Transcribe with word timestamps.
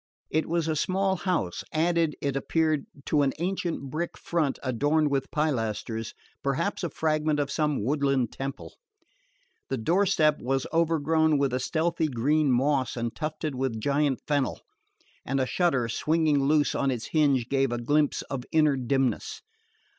It 0.31 0.49
was 0.49 0.67
a 0.67 0.75
small 0.75 1.15
house, 1.15 1.63
added, 1.71 2.15
it 2.21 2.35
appeared, 2.35 2.87
to 3.05 3.21
an 3.21 3.33
ancient 3.37 3.91
brick 3.91 4.17
front 4.17 4.57
adorned 4.63 5.11
with 5.11 5.29
pilasters, 5.29 6.15
perhaps 6.41 6.83
a 6.83 6.89
fragment 6.89 7.39
of 7.39 7.51
some 7.51 7.83
woodland 7.83 8.31
temple. 8.31 8.73
The 9.69 9.77
door 9.77 10.07
step 10.07 10.39
was 10.41 10.65
overgrown 10.73 11.37
with 11.37 11.53
a 11.53 11.59
stealthy 11.59 12.07
green 12.07 12.51
moss 12.51 12.97
and 12.97 13.13
tufted 13.15 13.53
with 13.53 13.79
giant 13.79 14.21
fennel; 14.25 14.61
and 15.23 15.39
a 15.39 15.45
shutter 15.45 15.87
swinging 15.87 16.45
loose 16.45 16.73
on 16.73 16.89
its 16.89 17.09
hinge 17.09 17.47
gave 17.47 17.71
a 17.71 17.77
glimpse 17.77 18.23
of 18.23 18.43
inner 18.51 18.75
dimness. 18.77 19.43